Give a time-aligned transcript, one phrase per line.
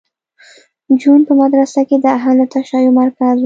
[1.01, 3.39] جون په مدرسه کې د اهل تشیع مرکز و